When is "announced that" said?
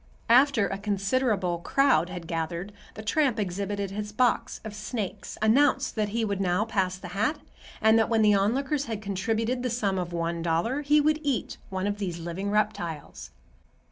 5.43-6.09